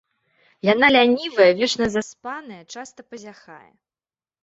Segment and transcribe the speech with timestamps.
[0.69, 3.67] Яна лянівая, вечна заспаная, часта пазяхае.